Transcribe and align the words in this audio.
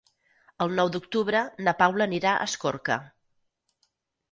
El 0.65 0.71
nou 0.79 0.89
d'octubre 0.95 1.43
na 1.67 1.75
Paula 1.83 2.09
anirà 2.11 2.33
a 2.41 2.49
Escorca. 2.51 3.01